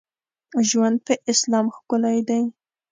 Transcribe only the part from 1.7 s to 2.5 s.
ښکلی دی.